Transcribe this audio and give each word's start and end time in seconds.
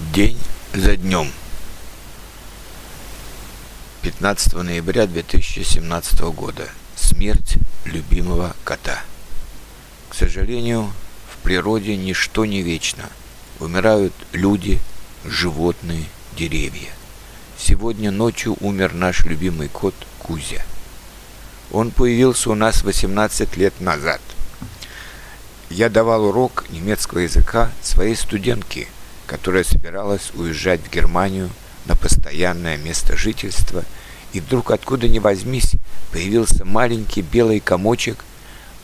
День 0.00 0.38
за 0.72 0.96
днем. 0.96 1.30
15 4.00 4.54
ноября 4.54 5.06
2017 5.06 6.20
года. 6.34 6.66
Смерть 6.96 7.58
любимого 7.84 8.56
кота. 8.64 9.02
К 10.08 10.14
сожалению, 10.14 10.90
в 11.30 11.36
природе 11.44 11.98
ничто 11.98 12.46
не 12.46 12.62
вечно. 12.62 13.10
Умирают 13.60 14.14
люди, 14.32 14.80
животные, 15.26 16.06
деревья. 16.34 16.88
Сегодня 17.58 18.10
ночью 18.10 18.56
умер 18.60 18.94
наш 18.94 19.26
любимый 19.26 19.68
кот 19.68 19.94
Кузя. 20.18 20.64
Он 21.70 21.90
появился 21.90 22.48
у 22.48 22.54
нас 22.54 22.82
18 22.84 23.54
лет 23.58 23.78
назад. 23.82 24.22
Я 25.68 25.90
давал 25.90 26.24
урок 26.24 26.64
немецкого 26.70 27.18
языка 27.18 27.70
своей 27.82 28.16
студентке– 28.16 28.88
которая 29.30 29.62
собиралась 29.62 30.32
уезжать 30.34 30.80
в 30.80 30.90
Германию 30.90 31.50
на 31.86 31.94
постоянное 31.94 32.76
место 32.76 33.16
жительства, 33.16 33.84
и 34.32 34.40
вдруг 34.40 34.72
откуда 34.72 35.06
ни 35.06 35.20
возьмись 35.20 35.76
появился 36.10 36.64
маленький 36.64 37.22
белый 37.22 37.60
комочек, 37.60 38.24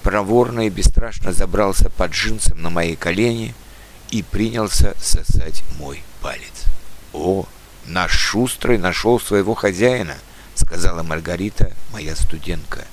проворно 0.04 0.68
и 0.68 0.70
бесстрашно 0.70 1.32
забрался 1.32 1.90
под 1.90 2.12
джинсом 2.12 2.62
на 2.62 2.70
мои 2.70 2.94
колени 2.94 3.56
и 4.12 4.22
принялся 4.22 4.94
сосать 5.00 5.64
мой 5.80 6.04
палец. 6.20 6.66
«О, 7.12 7.44
наш 7.84 8.12
шустрый 8.12 8.78
нашел 8.78 9.18
своего 9.18 9.54
хозяина»,— 9.54 10.14
сказала 10.54 11.02
Маргарита, 11.02 11.72
моя 11.90 12.14
студентка. 12.14 12.84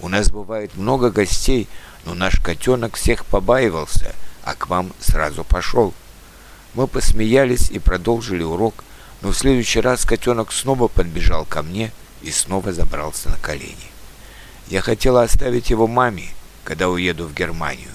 «У 0.00 0.08
нас 0.08 0.30
бывает 0.30 0.76
много 0.76 1.10
гостей, 1.10 1.66
но 2.04 2.14
наш 2.14 2.38
котенок 2.38 2.94
всех 2.94 3.26
побаивался, 3.26 4.14
а 4.44 4.54
к 4.54 4.68
вам 4.68 4.92
сразу 5.00 5.42
пошел». 5.42 5.92
Мы 6.74 6.86
посмеялись 6.86 7.70
и 7.70 7.78
продолжили 7.78 8.42
урок, 8.42 8.84
но 9.20 9.30
в 9.30 9.36
следующий 9.36 9.80
раз 9.80 10.04
котенок 10.04 10.52
снова 10.52 10.88
подбежал 10.88 11.44
ко 11.44 11.62
мне 11.62 11.92
и 12.22 12.30
снова 12.30 12.72
забрался 12.72 13.28
на 13.28 13.36
колени. 13.36 13.76
Я 14.68 14.80
хотела 14.80 15.22
оставить 15.22 15.70
его 15.70 15.86
маме, 15.86 16.30
когда 16.64 16.88
уеду 16.88 17.26
в 17.26 17.34
Германию. 17.34 17.90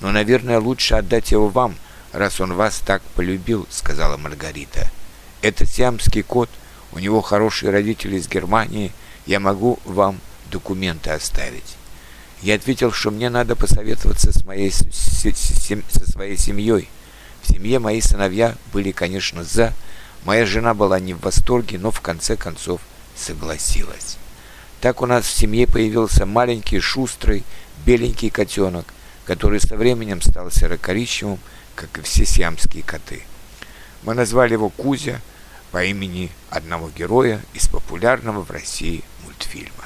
Но, 0.00 0.12
наверное, 0.12 0.60
лучше 0.60 0.94
отдать 0.94 1.30
его 1.30 1.48
вам, 1.48 1.74
раз 2.12 2.40
он 2.40 2.52
вас 2.52 2.80
так 2.84 3.02
полюбил, 3.14 3.66
сказала 3.70 4.16
Маргарита. 4.16 4.90
Это 5.40 5.64
сиамский 5.64 6.22
кот, 6.22 6.50
у 6.92 6.98
него 6.98 7.22
хорошие 7.22 7.70
родители 7.70 8.16
из 8.16 8.28
Германии, 8.28 8.92
я 9.26 9.40
могу 9.40 9.78
вам 9.84 10.20
документы 10.50 11.10
оставить. 11.10 11.76
Я 12.42 12.54
ответил, 12.54 12.92
что 12.92 13.10
мне 13.10 13.30
надо 13.30 13.56
посоветоваться 13.56 14.32
с 14.32 14.44
моей, 14.44 14.70
со 14.70 16.12
своей 16.12 16.36
семьей, 16.36 16.88
в 17.48 17.54
семье 17.54 17.78
мои 17.78 18.00
сыновья 18.00 18.56
были, 18.72 18.92
конечно, 18.92 19.42
за. 19.42 19.72
Моя 20.24 20.44
жена 20.44 20.74
была 20.74 21.00
не 21.00 21.14
в 21.14 21.20
восторге, 21.20 21.78
но 21.78 21.90
в 21.90 22.00
конце 22.00 22.36
концов 22.36 22.80
согласилась. 23.16 24.18
Так 24.80 25.00
у 25.00 25.06
нас 25.06 25.24
в 25.24 25.34
семье 25.34 25.66
появился 25.66 26.26
маленький, 26.26 26.80
шустрый, 26.80 27.44
беленький 27.86 28.30
котенок, 28.30 28.92
который 29.24 29.60
со 29.60 29.76
временем 29.76 30.20
стал 30.20 30.50
серо-коричневым, 30.50 31.38
как 31.74 31.98
и 31.98 32.02
все 32.02 32.26
сиамские 32.26 32.82
коты. 32.82 33.22
Мы 34.02 34.14
назвали 34.14 34.52
его 34.52 34.68
Кузя 34.68 35.20
по 35.72 35.82
имени 35.84 36.30
одного 36.50 36.90
героя 36.90 37.40
из 37.54 37.66
популярного 37.68 38.42
в 38.42 38.50
России 38.50 39.04
мультфильма. 39.24 39.84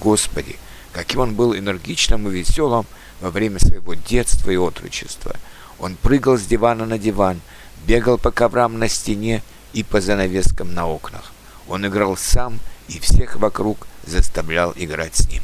Господи, 0.00 0.56
каким 0.92 1.20
он 1.20 1.34
был 1.34 1.54
энергичным 1.54 2.28
и 2.28 2.32
веселым 2.32 2.86
во 3.20 3.30
время 3.30 3.58
своего 3.58 3.94
детства 3.94 4.50
и 4.50 4.56
отрочества– 4.56 5.36
он 5.78 5.96
прыгал 5.96 6.38
с 6.38 6.42
дивана 6.42 6.86
на 6.86 6.98
диван, 6.98 7.40
бегал 7.86 8.18
по 8.18 8.30
коврам 8.30 8.78
на 8.78 8.88
стене 8.88 9.42
и 9.72 9.82
по 9.82 10.00
занавескам 10.00 10.74
на 10.74 10.86
окнах. 10.86 11.32
Он 11.68 11.86
играл 11.86 12.16
сам 12.16 12.58
и 12.88 12.98
всех 12.98 13.36
вокруг 13.36 13.86
заставлял 14.06 14.72
играть 14.76 15.16
с 15.16 15.28
ним. 15.28 15.42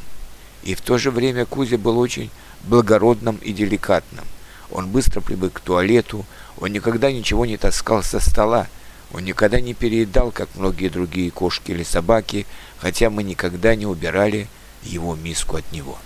И 0.62 0.74
в 0.74 0.80
то 0.80 0.98
же 0.98 1.10
время 1.10 1.44
Кузя 1.44 1.76
был 1.76 1.98
очень 1.98 2.30
благородным 2.64 3.36
и 3.36 3.52
деликатным. 3.52 4.24
Он 4.70 4.88
быстро 4.88 5.20
привык 5.20 5.54
к 5.54 5.60
туалету, 5.60 6.24
он 6.58 6.72
никогда 6.72 7.10
ничего 7.10 7.44
не 7.44 7.56
таскал 7.56 8.02
со 8.02 8.20
стола, 8.20 8.68
он 9.12 9.24
никогда 9.24 9.60
не 9.60 9.74
переедал, 9.74 10.30
как 10.30 10.48
многие 10.54 10.88
другие 10.88 11.30
кошки 11.30 11.72
или 11.72 11.82
собаки, 11.82 12.46
хотя 12.78 13.10
мы 13.10 13.22
никогда 13.22 13.74
не 13.74 13.84
убирали 13.84 14.48
его 14.82 15.14
миску 15.14 15.56
от 15.56 15.70
него. 15.72 15.98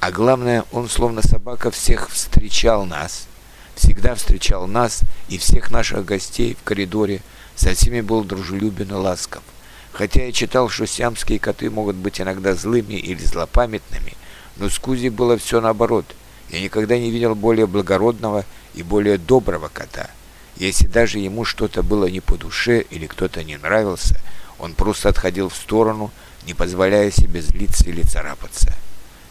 А 0.00 0.12
главное, 0.12 0.64
он 0.70 0.88
словно 0.88 1.22
собака 1.22 1.72
всех 1.72 2.08
встречал 2.10 2.86
нас, 2.86 3.26
всегда 3.74 4.14
встречал 4.14 4.68
нас 4.68 5.00
и 5.28 5.38
всех 5.38 5.72
наших 5.72 6.04
гостей 6.04 6.54
в 6.54 6.62
коридоре, 6.62 7.20
со 7.56 7.74
всеми 7.74 8.00
был 8.00 8.22
дружелюбен 8.22 8.90
и 8.90 8.94
ласков. 8.94 9.42
Хотя 9.90 10.26
я 10.26 10.32
читал, 10.32 10.68
что 10.68 10.86
сиамские 10.86 11.40
коты 11.40 11.68
могут 11.68 11.96
быть 11.96 12.20
иногда 12.20 12.54
злыми 12.54 12.94
или 12.94 13.18
злопамятными, 13.24 14.14
но 14.56 14.68
с 14.68 14.78
Кузи 14.78 15.08
было 15.08 15.36
все 15.36 15.60
наоборот. 15.60 16.04
Я 16.50 16.60
никогда 16.60 16.96
не 16.96 17.10
видел 17.10 17.34
более 17.34 17.66
благородного 17.66 18.44
и 18.74 18.84
более 18.84 19.18
доброго 19.18 19.68
кота. 19.68 20.10
Если 20.54 20.86
даже 20.86 21.18
ему 21.18 21.44
что-то 21.44 21.82
было 21.82 22.06
не 22.06 22.20
по 22.20 22.36
душе 22.36 22.82
или 22.90 23.06
кто-то 23.06 23.42
не 23.42 23.56
нравился, 23.56 24.20
он 24.60 24.74
просто 24.74 25.08
отходил 25.08 25.48
в 25.48 25.56
сторону, 25.56 26.12
не 26.46 26.54
позволяя 26.54 27.10
себе 27.10 27.42
злиться 27.42 27.84
или 27.88 28.02
царапаться. 28.02 28.72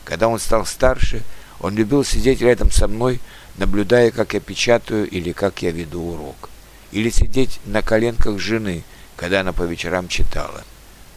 Когда 0.08 0.30
он 0.30 0.40
стал 0.40 0.66
старше, 0.66 1.22
он 1.60 1.76
любил 1.76 2.06
сидеть 2.06 2.40
рядом 2.40 2.72
со 2.72 2.88
мной, 2.88 3.20
наблюдая, 3.58 4.10
как 4.12 4.36
я 4.36 4.40
печатаю 4.40 5.06
или 5.06 5.34
как 5.34 5.62
я 5.64 5.72
веду 5.72 6.02
урок. 6.02 6.50
Или 6.94 7.10
сидеть 7.10 7.60
на 7.66 7.82
коленках 7.82 8.40
жены, 8.40 8.86
когда 9.18 9.42
она 9.42 9.52
по 9.52 9.64
вечерам 9.64 10.08
читала. 10.08 10.64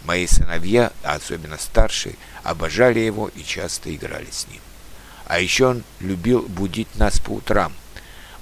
Мои 0.04 0.26
сыновья, 0.26 0.90
а 1.04 1.14
особенно 1.14 1.56
старший, 1.56 2.18
обожали 2.42 2.98
его 2.98 3.30
и 3.36 3.44
часто 3.44 3.94
играли 3.94 4.26
с 4.28 4.48
ним. 4.48 4.60
А 5.26 5.38
еще 5.38 5.68
он 5.68 5.84
любил 6.00 6.42
будить 6.48 6.96
нас 6.96 7.20
по 7.20 7.30
утрам. 7.30 7.72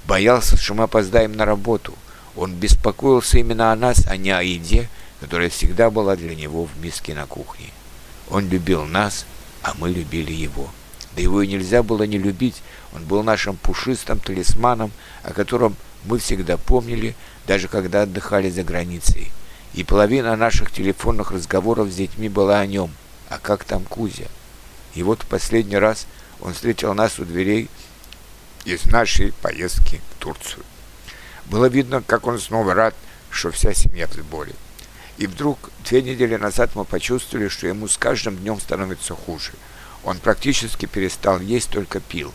Боялся, 0.07 0.57
что 0.57 0.73
мы 0.73 0.85
опоздаем 0.85 1.33
на 1.33 1.45
работу. 1.45 1.93
Он 2.37 2.55
беспокоился 2.55 3.39
именно 3.39 3.71
о 3.71 3.77
нас, 3.77 4.07
а 4.07 4.17
не 4.17 4.31
о 4.31 4.41
еде, 4.41 4.89
которая 5.21 5.51
всегда 5.51 5.91
была 5.91 6.17
для 6.17 6.35
него 6.35 6.65
в 6.65 6.83
миске 6.83 7.15
на 7.15 7.27
кухне. 7.27 7.67
Он 8.31 8.49
любил 8.49 8.87
нас, 8.87 9.27
а 9.69 9.75
мы 9.79 9.91
любили 9.91 10.33
его. 10.33 10.71
Да 11.15 11.21
его 11.21 11.43
и 11.43 11.47
нельзя 11.47 11.83
было 11.83 12.05
не 12.05 12.17
любить, 12.17 12.63
он 12.95 13.05
был 13.05 13.23
нашим 13.23 13.57
пушистым 13.57 14.19
талисманом, 14.19 14.93
о 15.23 15.33
котором 15.33 15.77
мы 16.05 16.19
всегда 16.19 16.57
помнили, 16.57 17.15
даже 17.47 17.69
когда 17.69 18.03
отдыхали 18.03 18.49
за 18.49 18.63
границей. 18.63 19.31
И 19.75 19.85
половина 19.85 20.37
наших 20.37 20.71
телефонных 20.71 21.33
разговоров 21.33 21.91
с 21.91 21.97
детьми 21.97 22.31
была 22.31 22.61
о 22.61 22.67
нем. 22.67 22.91
А 23.29 23.39
как 23.39 23.65
там 23.65 23.85
Кузя? 23.85 24.29
И 24.95 25.03
вот 25.03 25.23
в 25.23 25.27
последний 25.27 25.77
раз 25.77 26.07
он 26.41 26.55
встретил 26.55 26.95
нас 26.95 27.19
у 27.19 27.27
дверей 27.27 27.69
из 28.65 28.87
нашей 28.87 29.33
поездки 29.43 30.01
в 30.13 30.23
Турцию. 30.23 30.65
Было 31.47 31.67
видно, 31.67 32.03
как 32.07 32.27
он 32.27 32.39
снова 32.39 32.73
рад, 32.73 32.95
что 33.31 33.51
вся 33.51 33.75
семья 33.75 34.07
в 34.07 34.15
сборе. 34.15 34.55
И 35.19 35.27
вдруг 35.27 35.71
две 35.85 36.01
недели 36.01 36.37
назад 36.37 36.71
мы 36.77 36.85
почувствовали, 36.85 37.49
что 37.49 37.67
ему 37.67 37.89
с 37.89 37.99
каждым 37.99 38.37
днем 38.37 38.61
становится 38.61 39.15
хуже. 39.15 39.51
Он 40.05 40.19
практически 40.19 40.87
перестал 40.87 41.41
есть, 41.41 41.71
только 41.71 41.99
пил. 41.99 42.33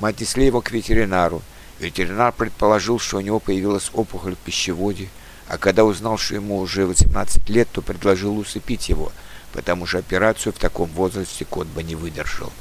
Мы 0.00 0.08
отнесли 0.08 0.46
его 0.46 0.60
к 0.60 0.72
ветеринару. 0.72 1.42
Ветеринар 1.78 2.32
предположил, 2.32 2.98
что 2.98 3.18
у 3.18 3.20
него 3.20 3.38
появилась 3.38 3.90
опухоль 3.92 4.34
в 4.34 4.38
пищеводе, 4.38 5.08
а 5.48 5.58
когда 5.58 5.84
узнал, 5.84 6.18
что 6.18 6.34
ему 6.34 6.58
уже 6.58 6.86
18 6.86 7.48
лет, 7.50 7.68
то 7.70 7.82
предложил 7.82 8.36
усыпить 8.36 8.88
его, 8.88 9.12
потому 9.52 9.86
что 9.86 9.98
операцию 9.98 10.52
в 10.52 10.58
таком 10.58 10.88
возрасте 10.90 11.44
кот 11.44 11.68
бы 11.68 11.84
не 11.84 11.94
выдержал. 11.94 12.52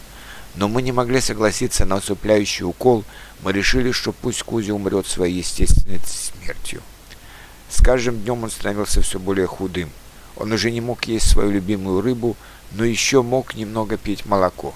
Но 0.56 0.67
мы 0.67 0.83
не 0.83 0.91
могли 0.91 1.19
согласиться 1.19 1.85
на 1.85 1.95
усыпляющий 1.95 2.63
укол, 2.63 3.03
мы 3.41 3.53
решили, 3.53 3.91
что 3.91 4.12
пусть 4.12 4.44
Кузя 4.44 4.73
умрет 4.73 5.07
своей 5.07 5.39
естественной 5.39 6.00
смертью. 6.06 6.83
С 7.74 7.81
каждым 7.81 8.22
днем 8.22 8.44
он 8.44 8.52
становился 8.52 9.02
все 9.02 9.18
более 9.18 9.48
худым. 9.48 9.90
Он 10.36 10.52
уже 10.52 10.70
не 10.70 10.80
мог 10.80 11.06
есть 11.06 11.28
свою 11.28 11.50
любимую 11.50 12.02
рыбу, 12.02 12.38
но 12.72 12.86
еще 12.86 13.24
мог 13.24 13.56
немного 13.56 13.98
пить 13.98 14.28
молоко. 14.28 14.75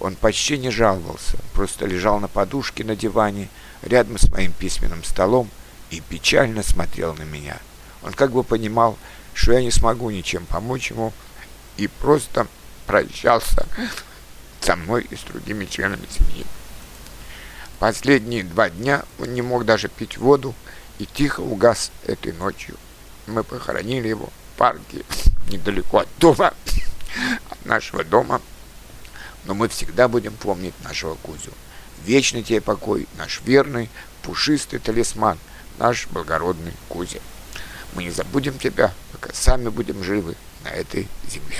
Он 0.00 0.16
почти 0.16 0.58
не 0.58 0.70
жаловался, 0.70 1.38
просто 1.54 1.86
лежал 1.86 2.18
на 2.18 2.26
подушке 2.26 2.82
на 2.82 2.96
диване 2.96 3.48
рядом 3.82 4.18
с 4.18 4.28
моим 4.28 4.52
письменным 4.52 5.04
столом 5.04 5.48
и 5.90 6.00
печально 6.00 6.64
смотрел 6.64 7.14
на 7.14 7.22
меня. 7.22 7.58
Он 8.02 8.12
как 8.12 8.32
бы 8.32 8.42
понимал, 8.42 8.98
что 9.32 9.52
я 9.52 9.62
не 9.62 9.70
смогу 9.70 10.10
ничем 10.10 10.46
помочь 10.46 10.90
ему, 10.90 11.12
и 11.76 11.86
просто 11.86 12.48
прощался 12.86 13.68
со 14.60 14.74
мной 14.74 15.06
и 15.08 15.14
с 15.14 15.20
другими 15.20 15.64
членами 15.66 16.06
семьи. 16.10 16.44
Последние 17.78 18.42
два 18.42 18.68
дня 18.68 19.04
он 19.20 19.32
не 19.32 19.42
мог 19.42 19.64
даже 19.64 19.88
пить 19.88 20.18
воду, 20.18 20.56
и 20.98 21.06
тихо 21.06 21.40
угас 21.40 21.90
этой 22.06 22.32
ночью. 22.32 22.76
Мы 23.26 23.42
похоронили 23.42 24.08
его 24.08 24.26
в 24.26 24.58
парке 24.58 25.04
недалеко 25.48 25.98
от 25.98 26.08
дома, 26.18 26.54
от 27.50 27.64
нашего 27.64 28.04
дома. 28.04 28.40
Но 29.44 29.54
мы 29.54 29.68
всегда 29.68 30.08
будем 30.08 30.34
помнить 30.34 30.74
нашего 30.82 31.14
Кузю. 31.16 31.52
Вечный 32.04 32.42
тебе 32.42 32.60
покой, 32.60 33.06
наш 33.16 33.40
верный, 33.44 33.90
пушистый 34.22 34.78
талисман, 34.78 35.38
наш 35.78 36.06
благородный 36.08 36.72
Кузя. 36.88 37.20
Мы 37.94 38.04
не 38.04 38.10
забудем 38.10 38.58
тебя, 38.58 38.92
пока 39.12 39.32
сами 39.32 39.68
будем 39.68 40.02
живы 40.02 40.36
на 40.64 40.68
этой 40.68 41.08
земле. 41.28 41.58